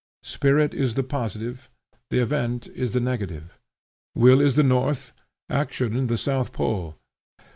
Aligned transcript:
Spirit 0.23 0.73
is 0.73 0.95
the 0.95 1.03
positive, 1.03 1.69
the 2.09 2.17
event 2.17 2.67
is 2.69 2.93
the 2.93 2.99
negative. 2.99 3.59
Will 4.15 4.41
is 4.41 4.55
the 4.55 4.63
north, 4.63 5.11
action 5.47 6.07
the 6.07 6.17
south 6.17 6.51
pole. 6.53 6.95